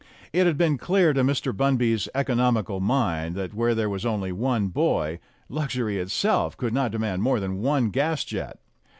It 0.33 0.47
had 0.47 0.57
been 0.57 0.79
clear 0.79 1.13
to 1.13 1.23
Mr. 1.23 1.55
Bunby's 1.55 2.09
economical 2.15 2.79
mind 2.79 3.35
that 3.35 3.53
where 3.53 3.75
there 3.75 3.87
was 3.87 4.03
only 4.03 4.31
one 4.31 4.69
boy, 4.69 5.19
luxury 5.47 5.99
itself 5.99 6.57
could 6.57 6.73
not 6.73 6.89
demand 6.89 7.21
more 7.21 7.39
than 7.39 7.61
one 7.61 7.91
gas 7.91 8.23
jet. 8.23 8.57